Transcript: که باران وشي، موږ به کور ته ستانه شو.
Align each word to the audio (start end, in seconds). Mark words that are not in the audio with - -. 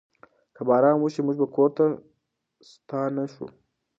که 0.55 0.61
باران 0.67 0.95
وشي، 0.99 1.21
موږ 1.25 1.37
به 1.41 1.47
کور 1.55 1.69
ته 1.77 1.85
ستانه 2.71 3.23
شو. 3.33 3.45